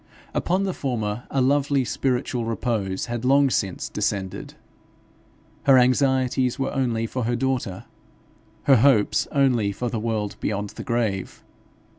Upon 0.33 0.63
the 0.63 0.73
former 0.73 1.25
a 1.29 1.41
lovely 1.43 1.85
spiritual 1.85 2.43
repose 2.43 3.05
had 3.05 3.23
long 3.23 3.51
since 3.51 3.87
descended. 3.87 4.55
Her 5.65 5.77
anxieties 5.77 6.57
were 6.57 6.73
only 6.73 7.05
for 7.05 7.25
her 7.25 7.35
daughter, 7.35 7.85
her 8.63 8.77
hopes 8.77 9.27
only 9.31 9.71
for 9.71 9.89
the 9.91 9.99
world 9.99 10.37
beyond 10.41 10.69
the 10.71 10.83
grave. 10.83 11.43